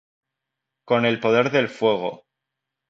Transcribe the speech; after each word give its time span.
Con 0.83 1.05
el 1.05 1.19
poder 1.19 1.51
del 1.51 1.69
fuego. 1.69 2.25